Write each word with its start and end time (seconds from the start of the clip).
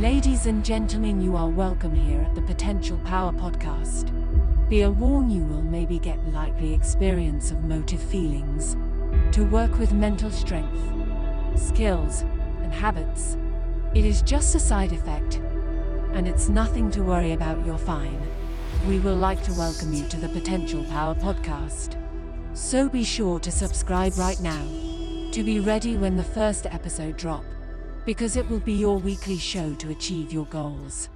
Ladies 0.00 0.46
and 0.46 0.64
gentlemen, 0.64 1.20
you 1.20 1.36
are 1.36 1.50
welcome 1.50 1.94
here 1.94 2.22
at 2.22 2.34
the 2.34 2.40
Potential 2.40 2.96
Power 3.04 3.32
Podcast. 3.32 4.08
Be 4.70 4.86
warned 4.86 5.30
you 5.30 5.44
will 5.44 5.60
maybe 5.60 5.98
get 5.98 6.32
likely 6.32 6.72
experience 6.72 7.50
of 7.50 7.64
motive 7.64 8.00
feelings 8.00 8.78
to 9.32 9.44
work 9.44 9.78
with 9.78 9.92
mental 9.92 10.30
strength, 10.30 10.74
skills, 11.54 12.22
and 12.62 12.72
habits. 12.72 13.36
It 13.94 14.06
is 14.06 14.22
just 14.22 14.54
a 14.54 14.58
side 14.58 14.92
effect, 14.92 15.34
and 16.14 16.26
it's 16.26 16.48
nothing 16.48 16.90
to 16.92 17.02
worry 17.02 17.32
about, 17.32 17.66
you're 17.66 17.76
fine. 17.76 18.26
We 18.88 19.00
will 19.00 19.16
like 19.16 19.42
to 19.42 19.52
welcome 19.52 19.92
you 19.92 20.08
to 20.08 20.16
the 20.16 20.30
Potential 20.30 20.82
Power 20.84 21.14
Podcast. 21.14 21.94
So 22.54 22.88
be 22.88 23.04
sure 23.04 23.38
to 23.40 23.52
subscribe 23.52 24.16
right 24.16 24.40
now 24.40 24.66
to 25.32 25.44
be 25.44 25.60
ready 25.60 25.98
when 25.98 26.16
the 26.16 26.24
first 26.24 26.64
episode 26.64 27.18
drop 27.18 27.44
because 28.04 28.36
it 28.36 28.48
will 28.48 28.60
be 28.60 28.72
your 28.72 28.98
weekly 28.98 29.38
show 29.38 29.74
to 29.74 29.90
achieve 29.90 30.32
your 30.32 30.46
goals. 30.46 31.08